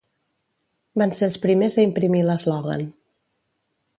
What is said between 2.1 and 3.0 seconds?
l'eslògan.